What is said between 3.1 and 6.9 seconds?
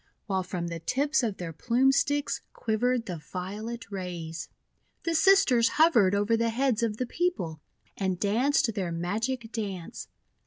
violet rays. The Sisters hovered over the heads